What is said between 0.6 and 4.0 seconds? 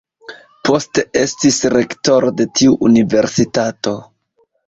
Poste estis rektoro de tiu universitato.